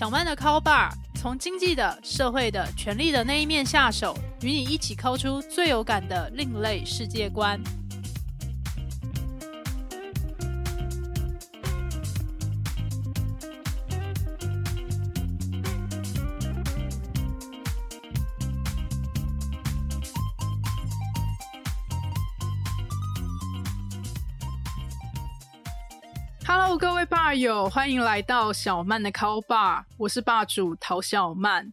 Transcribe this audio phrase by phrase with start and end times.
[0.00, 7.60] 小曼的 Call Bar 从经济的、社会的、权力的那一面下手，与你一起 call 出最有感的另类世界观。
[27.30, 31.72] 吧友，欢迎来到小曼的 Call Bar，我是霸主陶小曼。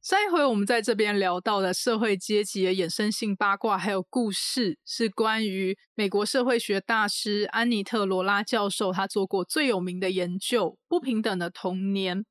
[0.00, 12.24] 上一回我们在这边聊到的社会阶级的衍生性八卦还有故事，是关于美国社会学大师安妮特·罗拉教授他做过最有名的研究——不平等的童年。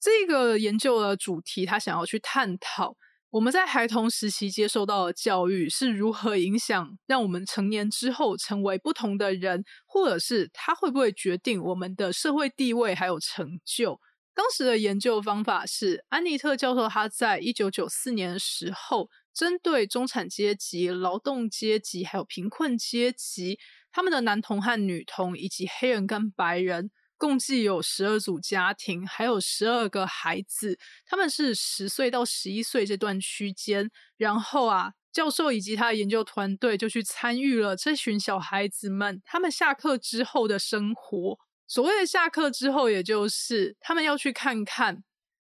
[0.00, 2.96] 这个研究的主题，他想要去探讨。
[3.34, 13.98] 我们在孩童时期接受到的教育是如何影响，让我们成年之后成为不同的人，或者是它会不会决定我们的社会地位还有成就？
[14.36, 23.58] 当时的研究方法是，安妮特教授他在一九九四年的时候，针对中产阶级、劳动阶级还有贫困阶级，
[23.90, 26.92] 他们的男童和女童，以及黑人跟白人。
[27.16, 33.90] 共计有十二组家庭，还有十二个孩子，他们是十岁到十一岁这段区间。
[34.16, 41.38] 然后啊，教授以及他的研究团队就去参与了这群小孩子们他们下课之后的生活。
[41.66, 45.02] 所谓的下课之后，也就是他们要去看看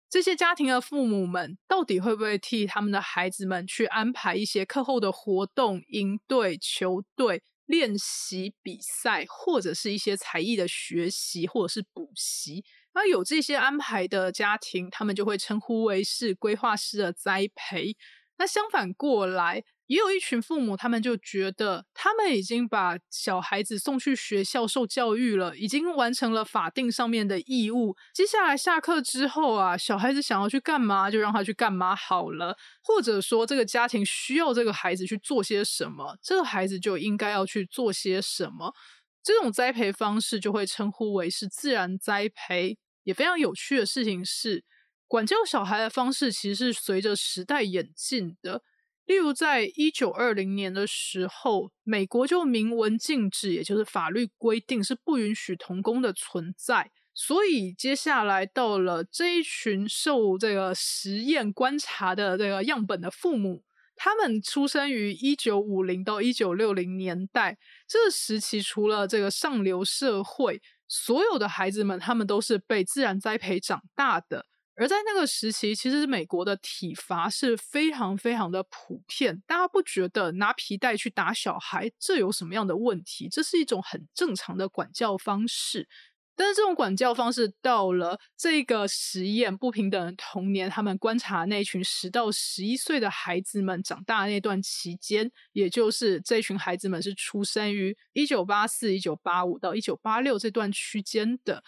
[0.10, 7.42] 这些家庭的父母们到底会不会替他们的孩子们去安排一些课后的活动、营队、球队。
[7.72, 12.64] 练习比赛，或者是一些才艺的学习，或者是补习，
[12.94, 17.96] 那有这些安排的家庭，他们就会称呼为是规划师的栽培。
[18.38, 19.64] 那相反过来。
[19.92, 27.98] 也有一群父母，他们就觉得他们已经把小孩子送去学校受教育了，已经完成了法定上面的义务。
[28.14, 32.58] 接下来下课之后啊，小孩子想要去干嘛，就让他去干嘛好了。
[32.82, 38.74] 或者说，这个家庭需要这个孩子去做些什么，这个孩子就应该要去做些什么。
[39.22, 42.78] 这种栽培方式就会称呼为是自然栽培。
[43.04, 44.64] 也非常有趣的事情是，
[45.06, 48.62] 管教小孩的方式其实是随着时代演进的。
[49.12, 56.90] 例如，在一九二零年的时候，美国就明文禁止，也就是法律规定是不允许童工的存在。
[57.14, 63.66] 所以，接下来到了这一群受这个实验观察的这个样本的父母，
[63.98, 74.46] 他们出生于一九五零到一九六零年代这时期，除了这个上流社会，所有的孩子们，他们都是被自然栽培长大的。
[74.82, 79.40] 而在那个时期，其实美国的体罚是非常非常的普遍。
[79.46, 83.30] 大家不觉得拿皮带去打小孩，这有什么样的问题？
[83.30, 85.88] 这是一种很正常的管教方式。
[86.36, 101.64] 但是这种管教方式到了这个实验不平等的童年，他们观察那群十到十一岁的孩子们长大那段期间，也就是这群孩子们是出生于一九八四、一九八五到一九八六这段区间的。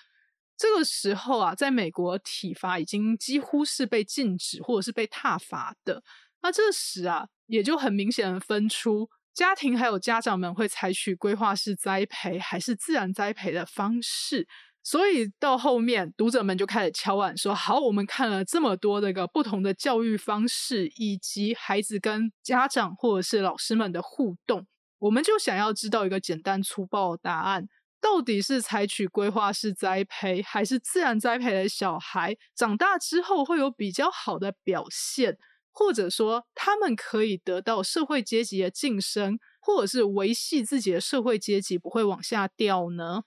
[0.58, 6.04] 这个时候啊，在美国体罚已经几乎是被禁止或者是被踏罚的。
[6.42, 14.48] 那这时啊，也就很明显的分出家庭还有家长们会采取规划式栽培还是自然栽培的方式。
[14.86, 24.68] 所以到后面，读者们就开始敲碗说：“好，我们看了这么多这个不同的教育方式，以及孩子跟家长或者是老师们的互动，
[25.00, 27.70] 我们就想要知道一个简单粗暴的答案。”
[28.04, 35.38] 到底是采取规划式栽培，还是自然栽培的小孩长大之后会有比较好的表现，
[35.72, 43.24] 或者说他们可以得到社会阶级的晋升，或者是维系自己的社会阶级不会往下掉呢？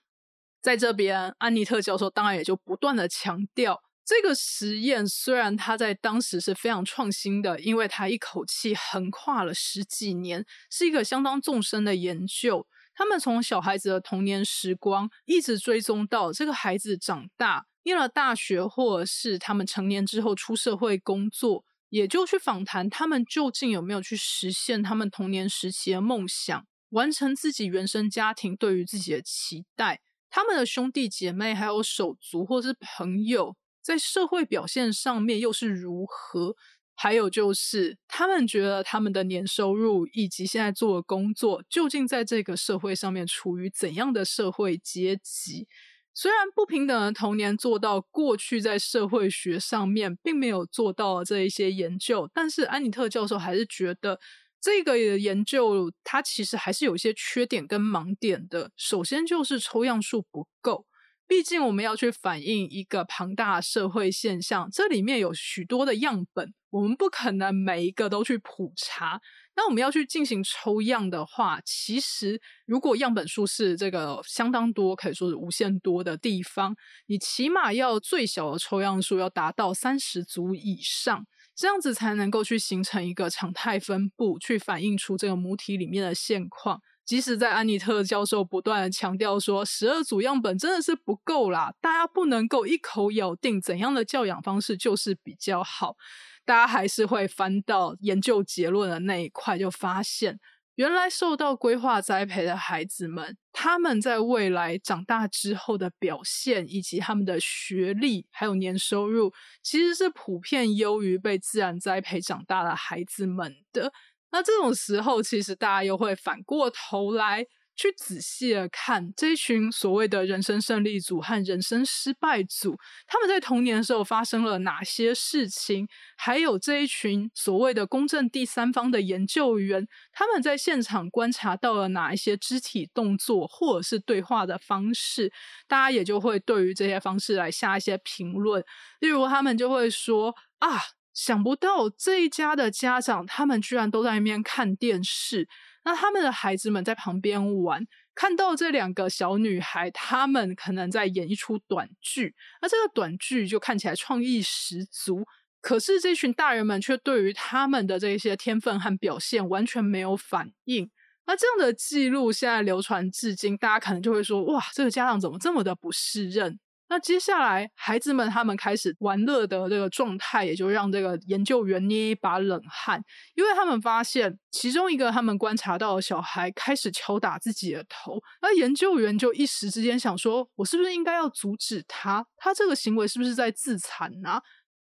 [0.61, 12.67] 在这边，安妮特教授当然也就不断的强调，这个实验虽然他在当时是非常创新的，因为他一口气横跨了十几年，是一个相当纵深的研究。
[12.97, 30.01] 他们从小孩子的童年时光一直追踪到这个孩子长大、念了大学，或者是他们成年之后出社会工作，也就去访谈他们究竟有没有去实现他们童年时期的梦想，完成自己原生家庭对于自己的期待。
[30.31, 36.55] 他们的兄弟姐妹还有手足或是朋友，在社会表现上面又是如何？
[36.99, 45.67] 还有就是，他们觉得他们的年收入以及现在做的工作，究竟在这个社会上面处于怎样的社会阶级？
[46.15, 54.19] 虽然不平等的童年做到过去在社会学上面并没有做到这一些研究，但是安妮特教授还是觉得
[54.59, 58.71] 这个研究它其实还是有一些缺点跟盲点的。
[58.75, 60.87] 首先就是抽样数不够。
[61.27, 69.19] 毕竟我们要去反映一个庞大社会现象，这里面有许多的样本，我们不可能每一个都去普查。
[69.55, 76.75] 那我们要去进行抽样的话，其实如果样本数是这个相当多，可以说是无限多的地方，
[77.07, 81.25] 你起码要最小的抽样数要达到三十组以上，
[81.55, 86.81] 这样子才能够去形成一个常态分布，去反映出这个母体里面的现况。
[87.07, 95.95] 即使在安妮特教授不断强调说，十二组样本真的是不够啦，大家不能够一口咬定怎样的教养方式就是比较好，
[96.43, 100.37] 大家还是会翻到研究结论的那一块，就发现
[100.75, 109.33] 原来受到规划栽培的孩子们，他们在未来长大之后的表现，以及他们的学历还有年收入，
[109.63, 113.93] 其实是普遍优于被自然栽培长大的孩子们的。
[114.31, 117.45] 那这种时候，其实大家又会反过头来
[117.75, 122.75] 去仔细的看这一群所谓的人生胜利组和人生失败组，
[123.05, 125.87] 他们在童年的时候发生了哪些事情？
[126.17, 135.31] 还有这一群所谓的公正第三方的研究员，他们在现场观察到了哪一些肢体动作或者是对话的方式？
[135.67, 138.63] 大家也就会对于这些方式来下一些评论，
[138.99, 140.81] 例如他们就会说啊。
[141.17, 145.49] 想不到这一家的家长，他们居然都在那边看电视。
[145.83, 147.83] 那他们的孩子们在旁边玩，
[148.13, 152.35] 看到这两个小女孩，他们可能在演一出短剧。
[152.61, 155.25] 那这个短剧就看起来创意十足，
[155.59, 160.87] 可是这群大人们却对于他们的这些天分和表现完全没有反应。
[161.25, 166.59] 那这样的记录现在流传至今，大家可能就会说：哇，这个家长怎么这么的不适任？
[166.89, 173.03] 那接下来，孩子们他们开始玩乐的这个状态，也就让这个研究员捏一把冷汗，
[173.35, 182.25] 因为他们发现其中一个他们观察到的小孩开始敲打自己的头，那研究员就一时之间想说：我是不是应该要阻止他？
[182.37, 184.41] 他这个行为是不是在自残呢？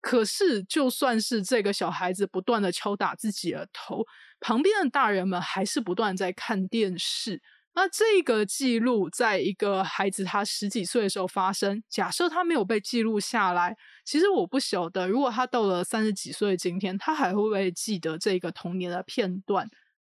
[0.01, 4.05] 可是，就算是这个小孩子不断的敲打自己的头，
[4.41, 7.41] 旁边的大人们还是不断在看电视。
[7.75, 11.83] 那这个记录，在一个孩子他十几岁的时候发生。
[11.89, 13.75] 假设他没有被记录下来，
[14.05, 19.67] 其实我不晓得，如果他到了三十几岁今天，他还会不会记得这个童年的片段？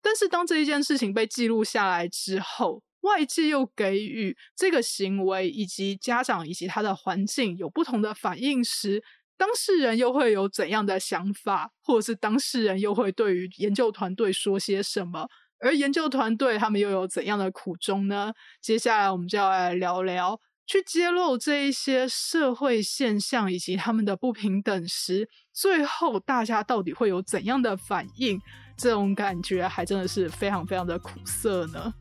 [0.03, 9.03] 但是当这一件事情被记录下来之后，外界又给予这个行为以及家长以及他的环境有不同的反应时，
[9.39, 15.27] 当事人又会有怎样的想法，或者是当事人又会对于研究团队说些什么？
[15.61, 18.33] 而研究团队他们又有怎样的苦衷呢？
[18.61, 28.41] 接下来我们就要来聊聊，去揭露这一些社会现象以及他们的不平等时，最后大家到底会有怎样的反应？
[28.77, 31.93] 这种感觉还真的是非常非常的苦涩呢。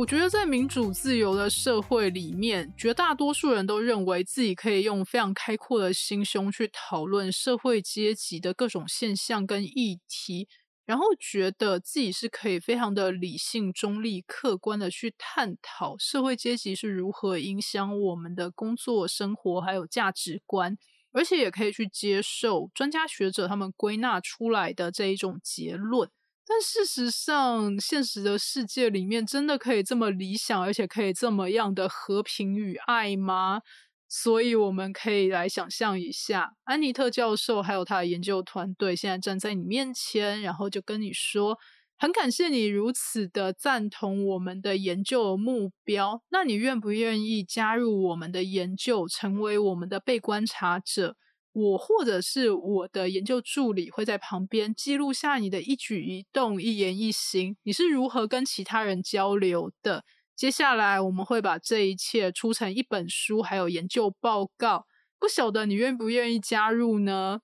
[0.00, 10.48] 我觉得在民主自由的社会里面，绝大多数人都认为自己可以用非常开阔的心胸去讨论社会阶级的各种现象跟议题，
[10.86, 20.78] 然后觉得自己是可以非常的理性、中立、客观的去探讨社会阶级是如何影响我们的工作、生活还有价值观，
[21.12, 26.08] 而且也可以去接受专家学者他们归纳出来的这一种结论。
[26.52, 33.62] 但事实上，现实的世界里面真的可以这么理想，而且可以这么样的和平与爱吗？
[34.08, 41.56] 所以我们可以来想象一下，安妮特教授还有他的研究团队现在站在你面前，然后就跟你说
[41.96, 51.14] ：“很感谢你如此的赞同我们的研究目标，那你愿不愿意加入我们的研究，成为我们的被观察者？”
[51.52, 60.04] 我或者是我的研究助理会在旁边记录下你的一举一动、一言一行，你是如何跟其他人交流的。
[60.36, 64.86] 接下来我们会把这一切出成一本书，还有研究报告。
[65.18, 67.40] 不晓得你愿不愿意加入呢？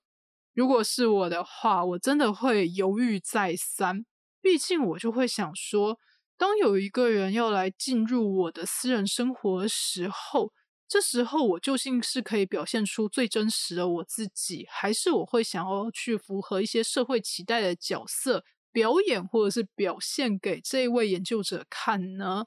[0.53, 4.05] 如果是我的话，我真的会犹豫再三。
[4.41, 5.99] 毕竟我就会想说，
[6.37, 10.53] 当有一个人要来进入我的私人生活时候。
[10.87, 22.45] 这时候，我究竟是可以表现出最真实的我自己，还是我会想要去符合一些社会期待的角色表演，或者是表现给这位研究者看呢？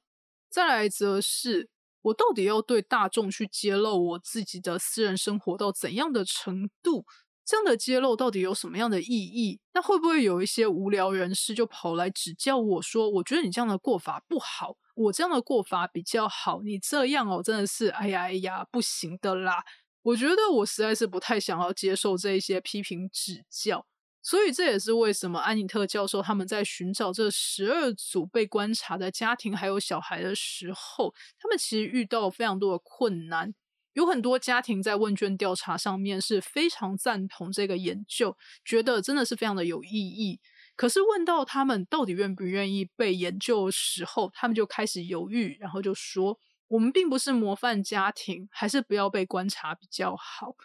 [0.48, 1.68] 再来，则是
[2.00, 7.04] 我到底要对大众去揭露我自己的私人生活到怎样的程度？
[7.44, 9.60] 这样的揭露到底有什么样的意义？
[9.74, 19.64] 那会不会有一些无聊人士就跑来指教我说：“我觉得你这样的过法不好，我这样的过法比较好。”你这样哦，真的是哎呀哎呀，不行的啦！
[20.02, 23.86] 我觉得我实在是不太想要接受这一些批评指教。
[24.22, 33.54] 所以这也是为什么安妮特教授他们在寻找这十二组被观察的家庭还有小孩的时候，他们其实遇到非常多的困难。
[33.94, 40.38] 有很多家庭在问卷调查上面是非常赞同这个研究，觉得真的是非常的有意义。
[40.76, 50.56] 可是问到他们到底愿不愿意被研究的时候，他们就开始犹豫，然后就说：“我们并不是模范家庭，还是不要被观察比较好。”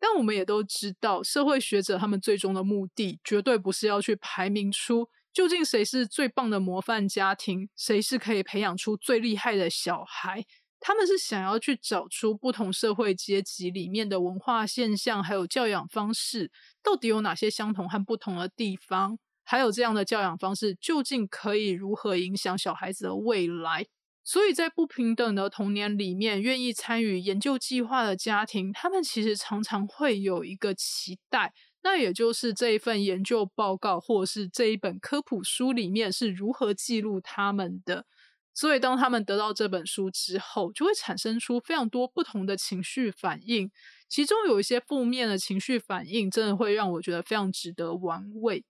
[0.00, 10.44] 但我们也都知道，社会学者他们最终的目的绝对不是要去排名出究竟谁是最棒的模范家庭，谁是可以培养出最厉害的小孩。
[10.80, 16.50] 他们是想要去找出不同社会阶级里面的文化现象，还有教养方式
[16.82, 19.16] 到底有哪些相同和不同的地方，
[19.52, 23.86] 还有这样的教养方式究竟可以如何影响小孩子的未来。
[24.24, 38.06] 所以在不平等的童年里面，愿意参与研究计划的家庭，他们其实常常会有一个期待，那也就是这一份研究报告或是这一本科普书里面是如何记录他们的。
[38.54, 43.70] 所以，当他们得到这本书之后，就会产生出非常多不同的情绪反应。
[44.08, 48.64] 其中有一些负面的情绪反应，真的会让我觉得非常值得玩味。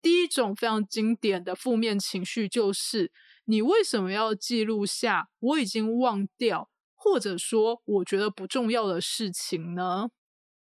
[0.00, 3.12] 第一种非常经典的负面情绪就是：
[3.44, 10.08] 你为什么要记录下我已经忘掉，或者说我觉得不重要的事情呢？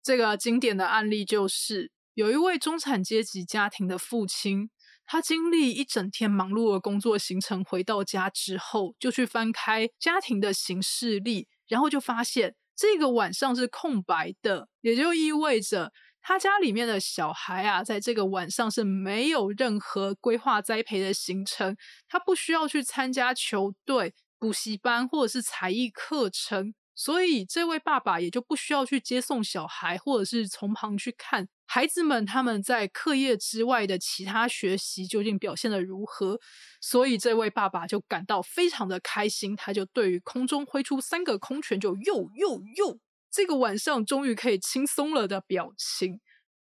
[0.01, 4.70] 这个经典的案例就是，有一位中产阶级家庭的父亲。
[5.08, 15.94] 他经历一整天忙碌的工作行程，回到家之后，就去翻开家庭的行事历，然后就发现这个晚上是空白的，也就意味着
[16.27, 21.77] 他家里面的小孩啊，在这个晚上是没有任何规划栽培的行程，
[22.08, 26.74] 他不需要去参加球队、补习班或者是才艺课程。
[26.96, 36.39] 所以，这位爸爸也就不需要去接送小孩，或者是从旁去看孩子们他们在课业之外的其他学习究竟表现的如何。
[36.82, 43.00] 所以，这位爸爸就感到非常的开心，他就对于空中挥出三个空拳，就又又又，
[43.36, 46.22] 这个晚上终于可以轻松了的表情。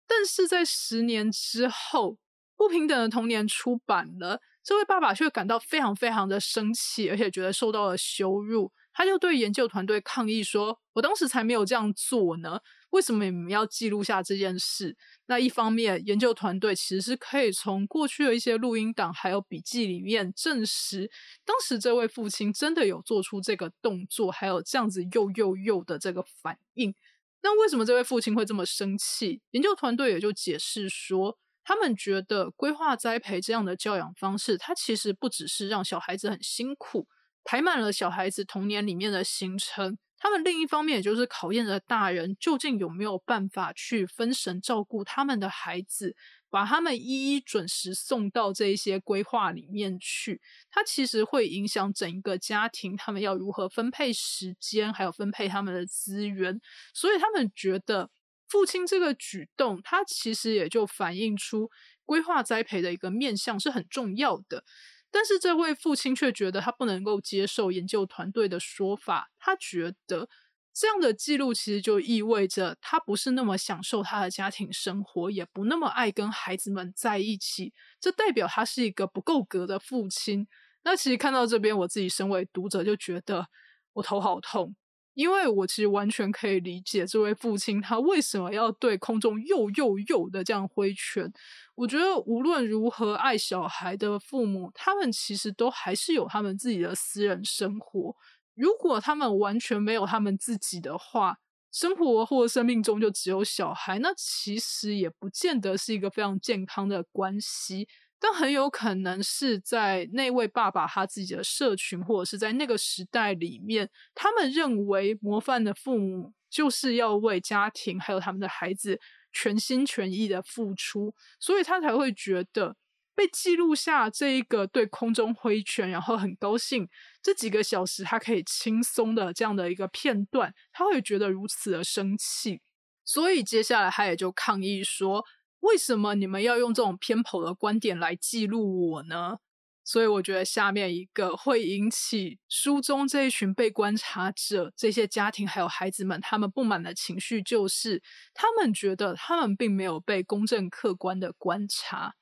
[0.06, 2.12] 但是在十年之后，
[2.56, 8.72] 《不平等的童年》出版了，这位爸爸却感到非常非常的生气，而且觉得受到了羞辱。
[8.92, 21.10] 他就对研究团队抗议说：“我当时才没有这样做呢，为什么你们要记录下这件事？”那一方面，研究团队其实是可以从过去的一些录音档还有笔记里面证实，
[21.44, 26.94] 当时这位父亲真的有做出这个动作，还有这样子又又又的这个反应。
[27.42, 29.40] 那为什么这位父亲会这么生气？
[29.52, 37.06] 研究团队也就解释说，他们觉得规划栽培这样的教养方式，它其实不只是让小孩子很辛苦。
[37.44, 46.14] 排满了小孩子童年里面的行程，他们另一方面也就是考验着大人究竟有没有办法去分神照顾他们的孩子，
[46.50, 50.40] 把他们一一准时送到这一些规划里面去。
[50.70, 56.60] 它其实会影响整一个家庭，他们要如何分配时间，还有分配他们的资源。
[56.92, 58.10] 所以他们觉得
[58.48, 61.70] 父亲这个举动，他其实也就反映出
[62.04, 64.64] 规划栽培的一个面向是很重要的。
[65.10, 70.28] 但是这位父亲却觉得他不能够接受研究团队的说法，他觉得
[70.72, 80.46] 这样的记录其实就意味着他不是那么享受他的家庭生活，也不那么爱跟孩子们在一起，这代表他是一个不够格的父亲。
[80.82, 83.46] 那其实看到这边，我自己身为读者就觉得
[83.94, 84.74] 我头好痛。
[85.20, 91.30] 因为我其实完全可以理解这位父亲他为什么要对空中又又又的这样挥拳。
[91.74, 98.16] 我觉得无论如何爱小孩的父母，他们其实都还是有他们自己的私人生活。
[98.54, 101.36] 如果他们完全没有他们自己的话，
[101.70, 107.86] 生活或生命中就只有小孩，那其实也不见得是一个非常健康的关系。
[108.22, 119.00] 但很有可能是在那位爸爸他自己的社群，或者是在那个时代里面，他们认为模范的父母就是要为家庭还有他们的孩子
[119.32, 122.76] 全心全意的付出，所以他才会觉得
[123.14, 126.86] 被记录下这一个对空中挥拳，然后很高兴
[127.22, 132.60] 这几个小时他可以轻松的这样的一个片段，他会觉得如此的生气，
[133.02, 135.24] 所以接下来他也就抗议说。
[135.60, 139.38] 为什么你们要用这种偏颇的观点来记录我呢？
[139.82, 148.00] 所以我觉得下面一个会引起书中这一群被观察者、这些家庭还有孩子们他们不满的情绪，就是
[148.32, 152.14] 他们觉得他们并没有被公正客观的观察。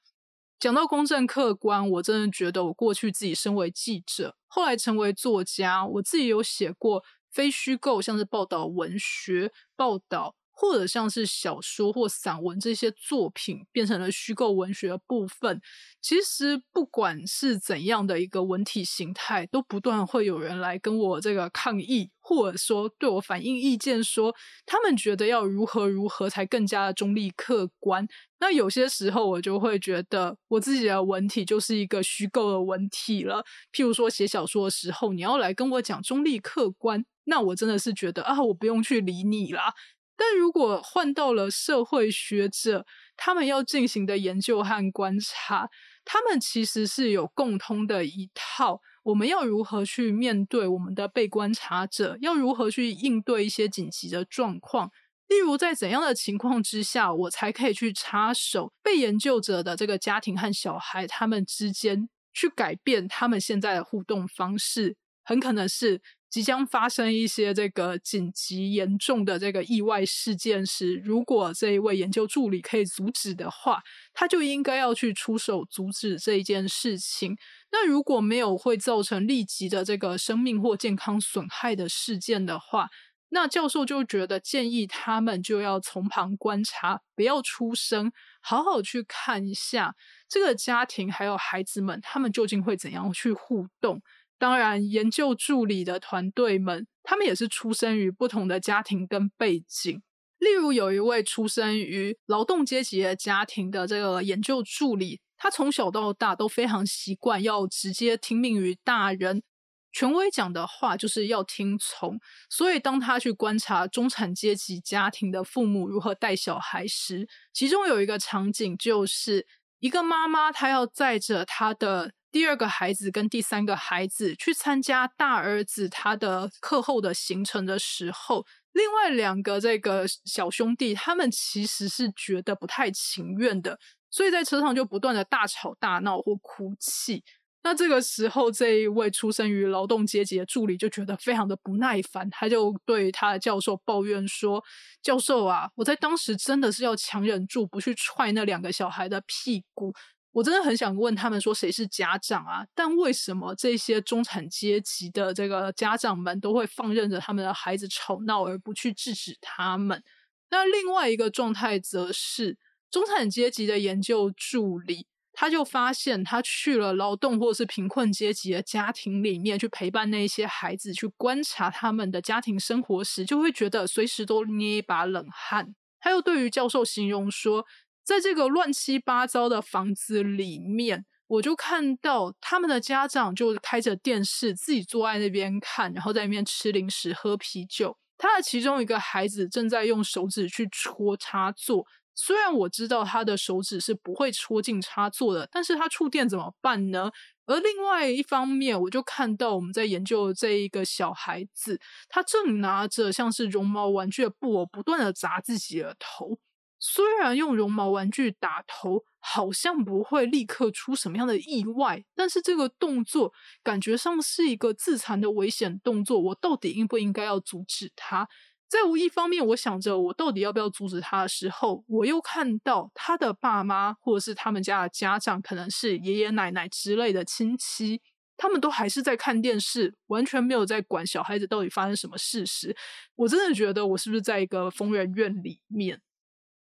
[0.59, 10.35] 讲到公正客观，我真的觉得我过去自己身为记者，后来成为作家，我自己有写过非虚构，像是报道文学、报道。
[10.61, 15.63] 或者像是小说或散文这些作品变成了虚构文学的部分，
[16.03, 24.35] 其实不管是怎样的一个文体形态，都不断会有人来跟我这个抗议，或者说对我反映意见，说
[24.67, 28.09] 他们觉得要如何如何才更加的中立客观。
[28.41, 33.45] 那有些时候我就会觉得我自己的文体就是一个虚构的文体了。
[33.73, 39.73] 譬如说写小说的时候，你要来跟我讲中立客观，那我真的是觉得啊，我不用去理你啦。
[40.19, 42.85] 但如果换到了社会学者，
[43.17, 45.71] 他们要进行的研究和观察，
[46.05, 48.81] 他们其实是有共通的一套。
[49.05, 52.19] 我们要如何去面对我们的被观察者？
[52.21, 54.91] 要如何去应对一些紧急的状况？
[55.29, 64.97] 例如，在怎样的情况之下，我才可以去插手被研究者的这个家庭和小孩他们之间，去改变他们现在的互动方式？
[65.23, 66.03] 很可能是。
[66.31, 73.83] 即将发生一些这个紧急严重的这个意外事件时，如果这一位研究助理可以阻止的话，
[74.13, 77.37] 他就应该要去出手阻止这一件事情。
[77.73, 82.89] 那如果没有会造成立即的这个生命或健康损害的事件的话，
[83.31, 89.95] 那教授就觉得建议他们就要从旁观察，不要出声，好好去看一下
[90.27, 94.01] 这个家庭还有孩子们他们究竟会怎样去互动。
[94.39, 100.01] 当然，研究助理的团队们，他们也是出生于不同的家庭跟背景。
[100.39, 109.43] 例如，有一位出生于劳动阶级的家庭的这个研究助理，他从小到大都非常习惯要直接听命于大人，
[109.91, 112.21] 权威讲的话就是要听从。
[112.49, 119.45] 所以，当他去观察中产阶级家庭的父母如何带小孩时，其中有一个场景就是
[119.81, 122.13] 一个妈妈，她要载着她的。
[122.31, 133.79] 第二个孩子跟第三个孩子去参加大儿子他的课后的行程的时候，另外两个这个小兄弟他们其实是觉得不太情愿的，
[134.11, 137.25] 所以在车上就不断的大吵大闹或哭泣。
[137.65, 144.63] 那这个时候，这一位出生于劳动阶级的助理就觉得非常的不耐烦，他就对他的教授抱怨说
[145.03, 149.93] ：“教授啊，我在当时真的是要强忍住不去踹那两个小孩的屁股。”
[150.33, 152.65] 我真的很想问他们说谁是家长啊？
[152.75, 160.05] 但为什么这些中产阶级的这个家长们都会放任着他们的孩子吵闹而不去制止他们？
[160.51, 162.57] 那另外一个状态则是
[162.91, 175.75] 中产阶级的研究助理，他就发现他去了劳动或是贫困阶级的家庭里面去陪伴那些孩子，去观察他们的家庭生活时，就会觉得随时都捏一把冷汗。
[175.99, 177.67] 他又对于教授形容说。
[178.09, 187.99] 在这个乱七八糟的房子里面，我就看到他们的家长就开着电视，自己坐在那边看，然后在那边吃零食、喝啤酒。
[188.17, 197.11] 他的其中一个孩子正在用手指去戳插座，虽然我知道他的手指是不会戳进插座的，但是他触电怎么办呢？
[197.45, 206.39] 而另外一方面，我就看到我们在研究这一个小孩子，他正拿着像是绒毛玩具的布偶，不断的砸自己的头。
[206.81, 216.21] 虽然用绒毛玩具打头好像不会立刻出什么样的意外，但是这个动作感觉上是一个自残的危险动作。
[216.21, 218.29] 我到底应不应该要阻止他？
[218.69, 228.03] 在无一方面，我想着我到底要不要阻止他的时候，我又看到他的爸妈或者是他们家的家长，可能是爷爷奶奶之类的亲戚，
[228.37, 232.77] 他们都还是在看电视，完全没有在管小孩子到底发生什么事实。
[233.17, 236.03] 我真的觉得我是不是在一个疯人院里面？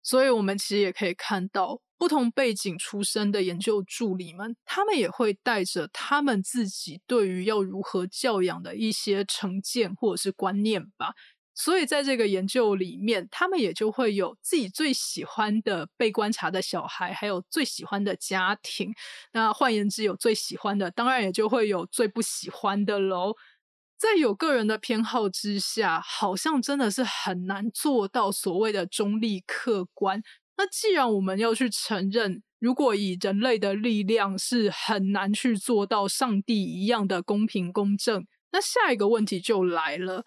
[0.09, 11.13] 所以，我们其实也可以看到，不同背景出身的研究助理们，他们也会带着他们自己对于要如何教养的一些成见或者是观念吧。
[11.53, 18.93] 所以，在这个研究里面，他们也就会有自己最喜欢的被观察的小孩，还有最喜欢的家庭。
[19.33, 23.33] 那换言之，有最喜欢的，当然也就会有最不喜欢的喽。
[23.97, 30.21] 在有个人的偏好之下，好像真的是很难做到所谓的中立客观。
[30.55, 40.25] 那既然我们要去承认，如果以人类的力量是很难去做到上帝一样的公平公正，那下一个问题就来了：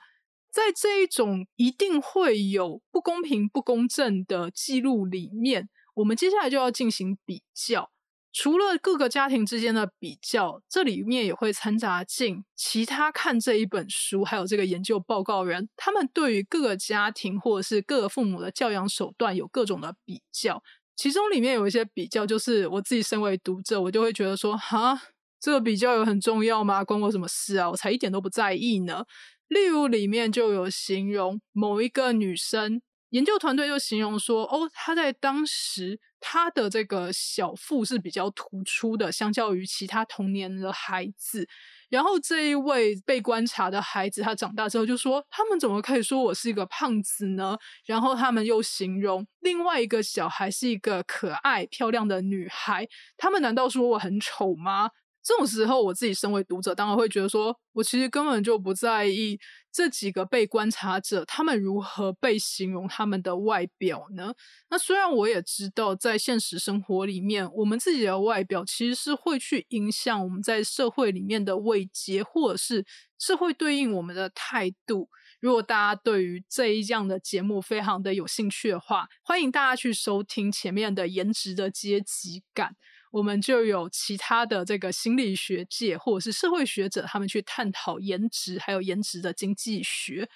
[0.53, 7.91] 在这一种一定会有不公平、不公正的记录里面，我们接下来就要进行比较。
[8.33, 20.63] 除了各个家庭之间的比较，这里面也会掺杂进其他看这一本书，还有这个研究报告人，他们对于各个家庭或者是各个父母的教养手段有各种的比较。
[20.97, 25.01] 其中里面有一些比较，就是我自己身为读者，我就会觉得说，哈，
[25.41, 26.85] 这个比较有很重要吗？
[26.85, 27.71] 关我什么事啊？
[27.71, 29.05] 我才一点都不在意呢。
[29.49, 32.83] 例如里面就有形容某一个女生。
[33.09, 41.49] 研究团队就形容说，哦，她在当时他的这个小腹是比较突出的，相较于其他同年的孩子。
[41.89, 54.91] 然后这一位被观察的孩子，他长大之后就说：“他们怎么可以说我是一个胖子呢？”然后他们又形容另外一个小孩是一个可爱漂亮的女孩，他们难道说我很丑吗？
[55.23, 59.39] 这种时候，我自己身为读者，当然会觉得说，我其实根本就不在意
[59.71, 64.33] 这几个被观察者他们如何被形容他们的外表呢？
[64.71, 72.85] 那虽然我也知道，在现实生活里面，我们自己的外表其实是会去影响我们在社会里面的位阶，或者是
[73.19, 75.11] 社会对应我们的态度。
[75.41, 82.77] 如果大家对于这一样的节目非常的有兴趣的话，欢迎大家去收听前面的颜值的阶级感。
[83.11, 90.29] 我们就有其他的这个心理学界或者是社会学者，他们去探讨颜值，还有颜值的经济学。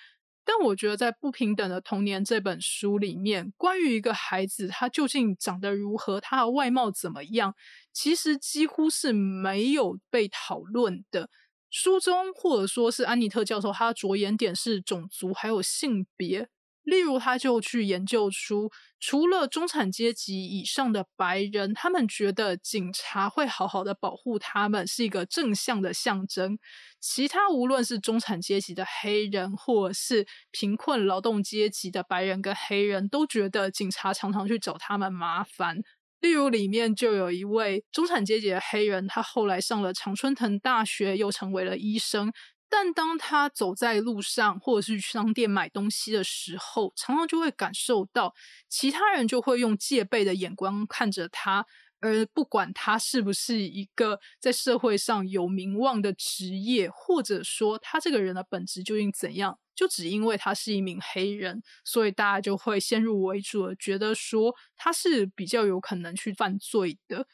[0.44, 7.54] 但我觉得在《不平等的童年》这本书里面，关于一个孩子他究竟长得如何，他的外貌怎么样，
[7.94, 11.30] 其实几乎是没有被讨论的。
[11.70, 16.48] 书中或者说是安妮特教授，他着眼点是种族还有性别。
[16.84, 18.70] 例如，他就去研究出，
[19.00, 26.56] 除了中产阶级以上的白人，他们觉得警察会好好的保护他们，是一个正向的象征；
[27.00, 35.78] 其他无论是中产阶级的黑人，或者是贫困劳动阶级的白人跟黑人，都觉得警察常常去找他们麻烦。
[36.20, 42.32] 例如，里面就有一位中产阶级的黑人，他后来上了常春藤大学，又成为了医生。
[42.76, 48.34] 但当他走在路上，或者是去商店买东西的时候，常常就会感受到
[48.68, 51.64] 其他人就会用戒备的眼光看着他，
[52.00, 67.28] 而不管他是不是一个在社会上有名望的职业，或者说他这个人的本质究竟怎样，就只因为他是一名黑人，所以大家就会先入为主的觉得说他是比较有可能去犯罪的。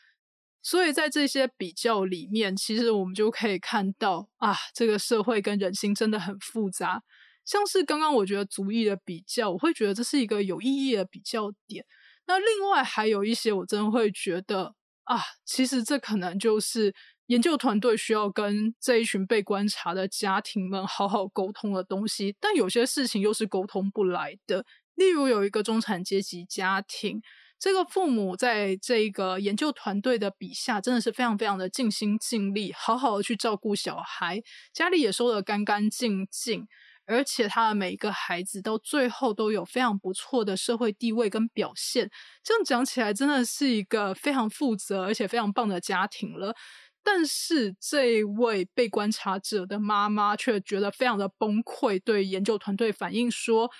[0.62, 7.02] 所以在这些比较里面，其实我们就可以看到啊，这个社会跟人心真的很复杂。
[7.46, 11.84] 像是刚刚我觉得族裔的比较，我会觉得这是一个有意义的比较点。
[12.26, 16.94] 那另外还有一些，我真的会觉得啊，其实这可能就是
[17.26, 22.36] 研究团队需要跟这一群被观察的家庭们好好沟通的东西。
[22.38, 24.66] 但有些事情又是沟通不来的。
[24.94, 27.22] 例如有一个中产阶级家庭。
[27.60, 34.42] 这个父母在这个研究团队的笔下，真的是非常非常的尽心尽力，好好的去照顾小孩，
[34.72, 36.66] 家里也收得干干净净，
[37.04, 42.10] 而且他的每一个孩子到最后都有非常不错的社会地位跟表现。
[42.42, 46.54] 这样讲起来，真的是一个非常负责而且非常棒的家庭了。
[47.02, 53.70] 但是这位被观察者的妈妈却觉得非常的崩溃，对研究团队反映说。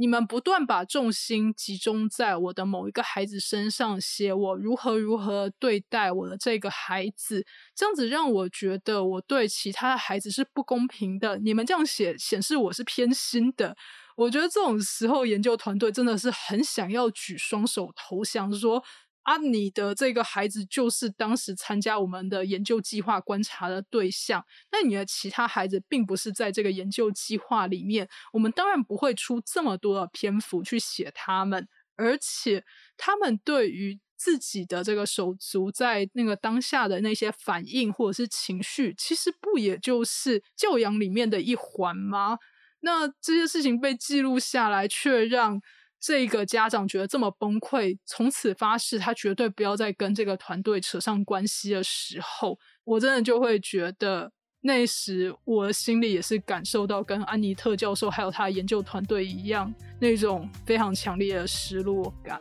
[0.00, 7.44] 你们不断把重心集中在我的某一个孩子身上，写我如何如何对待我的这个孩子，
[7.76, 11.36] 这样子让我觉得我对其他孩子是不公平的。
[11.36, 13.76] 你们这样写显示我是偏心的。
[14.16, 18.82] 我觉得这种时候，研究团队真的是很想要举双手投降，说。
[19.22, 24.44] 啊，你的这个孩子就是当时参加我们的研究计划观察的对象。
[24.72, 31.68] 那你的其他孩子并不是在这个研究计划里面，我们当然不会出这么多的篇幅去写他们。
[31.96, 32.64] 而且，
[32.96, 42.38] 他们对于自己的这个手足在那个当下的那些反应或者是情绪，其实不也就是教养里面的一环吗？
[42.80, 45.60] 那这些事情被记录下来，却让。
[46.00, 54.32] 这个家长觉得这么崩溃，从此发誓他绝对不要再跟这个团队扯上关系的时候，我真的就会觉得
[54.62, 62.40] 那时我心里也是感受到跟安妮特教授还有他的研究团队一样那种非常强烈的失落感。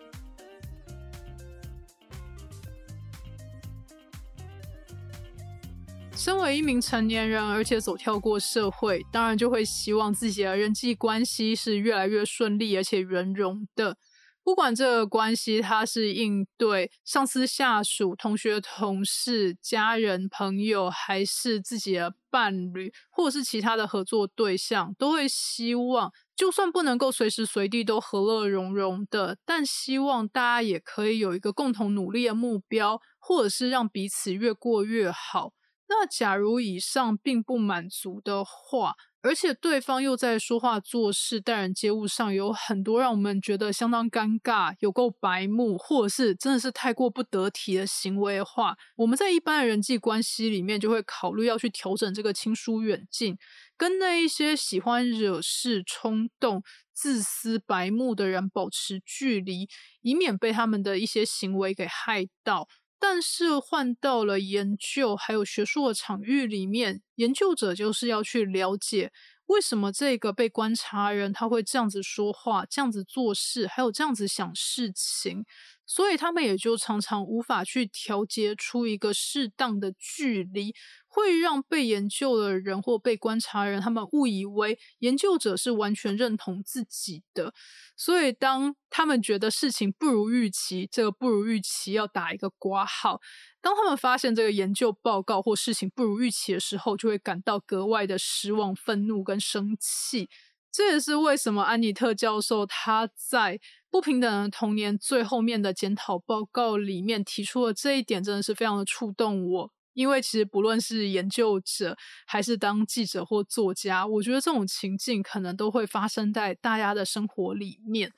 [6.20, 13.96] 身为一名成年人，而且走跳过社会，当然就会希望自己的人际关系是越来越顺利，而且圆融的。
[14.44, 35.54] 不管这个关系，它是应对上司、下属、同学、同事、家人、朋友，还是自己的伴侣，或者是其他的合作对象，都会希望，就算不能够随时随地都和乐融融的，但希望大家也可以有一个共同努力的目标，或者是让彼此越过越好。
[35.90, 53.36] 那假如以上并不满足的话，而且对方又在说话、做事、待人接物上有很多让我们觉得相当尴尬、有够白目，或者是真的是太过不得体的行为的话，我们在一般的人际关系里面就会考虑要去调整这个亲疏远近。
[53.76, 56.62] 跟那一些喜欢惹事、冲动、
[56.94, 59.70] 自私、白目的人保持距离，
[60.02, 62.68] 以免被他们的一些行为给害到。
[63.00, 69.12] 但是换到了研究还有学术的场域里面，研究者就是要去了解
[69.46, 75.46] 为什么这个被观察人他会这样子说话、这样子做事，还有这样子想事情。
[75.86, 80.76] 所以他们也就常常无法去调节出一个适当的距离，
[81.20, 87.54] 会让被研究的人或被观察人他们误以为研究者是完全认同自己的。
[87.96, 93.22] 所以当他们觉得事情不如预期，这个不如预期要打一个挂号。
[93.62, 100.30] 当他们发现这个研究报告或事情不如预期的时候，就会感到格外的失望、愤怒跟生气。
[100.72, 103.60] 这也是为什么安妮特教授他在。
[103.92, 109.72] 不平等的童年最后面的检讨报告里面提出了这一点，真的是非常的触动我。
[110.00, 118.14] 因为其实不论是研究者，还是当记者或作家，我觉得这种情境可能都会发生在大家的生活里面。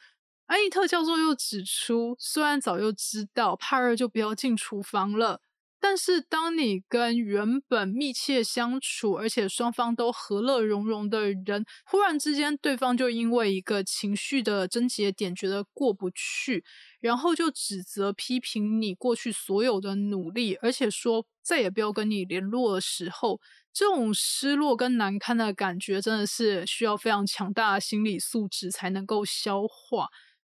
[0.46, 5.42] 安妮特教授又指出，虽然早就知道帕尔就不要进厨房了。
[5.84, 16.64] 但是，当你跟原本密切相处，而且双方都和乐融融的人，忽然之间对方就因为一个情绪的症结点觉得过不去，
[17.00, 23.42] 然后就指责、批评你过去所有的努力，而且说再也不要跟你联络的时候，
[23.74, 30.08] 这种失落跟难堪的感觉，真的是需要非常强大的心理素质才能够消化。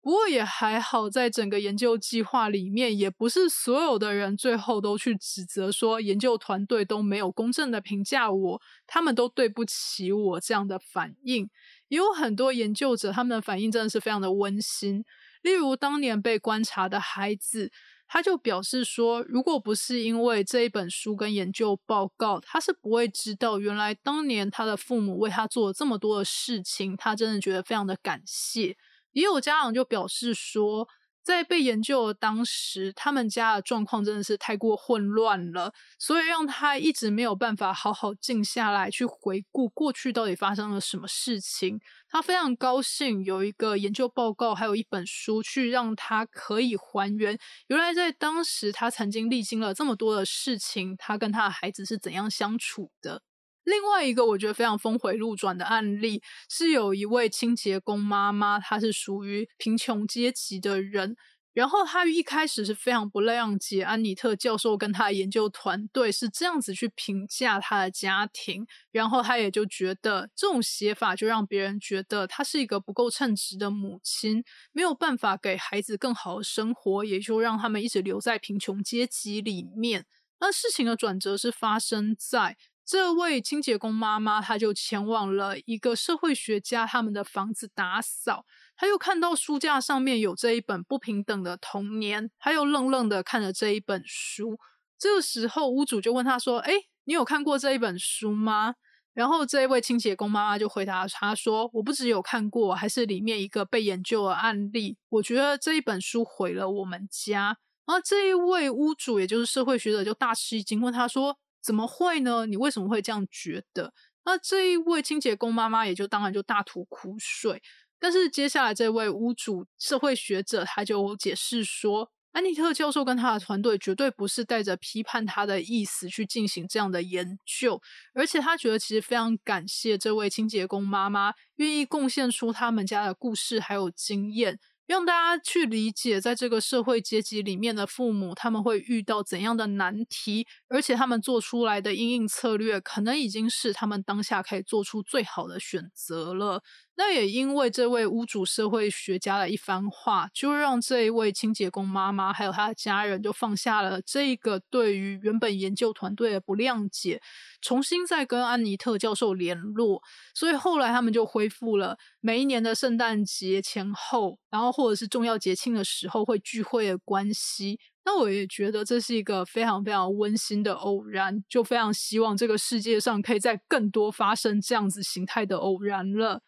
[0.04, 11.50] 不过也还好，在整个研究计划里面，也不是所有的人最后都去指责说研究团队都没有公正的评价我，他们都对不起我这样的反应。
[11.88, 15.06] 也有很多研究者，他们的反应真的是非常的温馨。
[15.42, 17.72] 例如当年被观察的孩子，
[18.06, 28.76] 他就表示说，如果不是因为这一本书跟研究报告，他是不会知道原来当年他的父母为他做了这么多的事情，他真的觉得非常的感谢。
[29.14, 30.88] 也有家长就表示说，
[31.24, 41.80] 在被研究的当时，他们家的状况真的是太过混乱了，所以让他一直没有办法好好静下来去回顾过去到底发生了什么事情。
[42.10, 53.22] 他非常高兴有一个研究报告，还有一本书，去让他可以还原原来在当时他曾经历经了这么多的事情，他跟他的孩子是怎样相处的。
[53.66, 61.16] 另外一个我觉得非常峰回路转的案例，是有一位清洁工妈妈，她是属于贫穷阶级的人，
[61.54, 80.06] 然后她一开始是非常不谅解安妮特教授跟他的研究团队是这样子去评价她的家庭，然后她也就觉得这种写法就让别人觉得她是一个不够称职的母亲，没有办法给孩子更好的生活，也就让他们一直留在贫穷阶级里面。
[80.42, 82.58] 那事情的转折是发生在。
[82.86, 94.60] 这位清洁工妈妈，她就前往了一个社会学家他们的房子打扫，她又看到书架上面有这一本《不平等的童年》，她又愣愣的看着这一本书。
[95.00, 96.74] 这个时候，屋主就问她说：“哎，
[97.06, 98.76] 你有看过这一本书吗？”
[99.16, 104.98] 然后这一位清洁工妈妈就回答他说：“我不只有看过，还是里面一个被研究的案例。
[105.08, 111.38] 我觉得这一本书毁了我们家。”然后这一位屋主，也就是社会学者，就大吃一惊，问他说。
[111.64, 112.46] 怎么会呢？
[112.46, 113.94] 你为什么会这样觉得？
[114.26, 117.62] 那这一位清洁工妈妈也就当然就大吐苦水。
[118.00, 127.82] 但是接下来这位屋主社会学者他就解释说，安妮特教授跟他的团队绝对不是带着批判他的意思去进行这样的研究，
[128.14, 134.60] 而且他觉得其实非常感谢这位清洁工妈妈愿意贡献出他们家的故事还有经验。
[134.86, 146.62] 让大家去理解，在这个社会阶级里面的父母，他们会遇到怎样的难题，而且他们做出来的应应策略，可能已经是他们当下可以做出最好的选择了。
[146.96, 157.20] 那也因为这位屋主社会学家的一番话，就让这一位清洁工妈妈还有他的家人，就放下了这个对于原本研究团队的不谅解，
[157.62, 160.04] 重新再跟安妮特教授联络。
[160.36, 167.80] 所以后来他们就恢复了每一年的圣诞节前后，然后或者是重要节庆的时候会聚会的关系。
[168.06, 176.42] 那我也觉得这是一个非常非常温馨的偶然，就非常希望这个世界上可以在更多发生这样子形态的偶然了。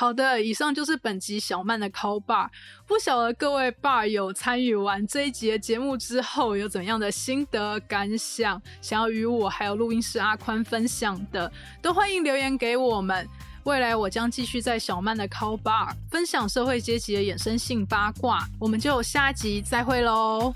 [0.00, 2.46] 好的，以上就是本集小曼的 call bar。
[2.86, 11.50] 不晓得各位 bar 友参与完这一集的节目之后有怎样的心得感想，想要与我还有录音师阿宽分享的，
[11.82, 13.28] 都欢迎留言给我们。
[13.64, 20.54] 未来我将继续在小曼的 call bar 分享社会阶级的衍生性八卦，我们就下集再会喽。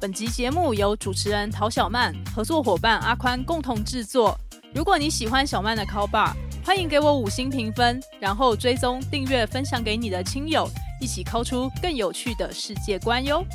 [0.00, 4.38] 本集节目由主持人陶小曼、合作伙伴阿宽共同制作。
[4.74, 6.32] 如果你喜欢小曼的 Call Bar，
[6.64, 10.68] 欢迎给我五星评分，然后追踪、订阅、分享给你的亲友，
[11.00, 13.46] 一起 Call 出更有趣的世界观哟。